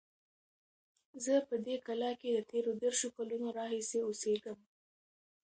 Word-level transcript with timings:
زه 1.25 1.35
په 1.47 1.55
دې 1.65 1.75
کلا 1.87 2.11
کې 2.19 2.29
د 2.33 2.39
تېرو 2.51 2.71
دېرشو 2.81 3.07
کلونو 3.17 3.47
راهیسې 3.57 3.99
اوسیږم. 4.03 4.59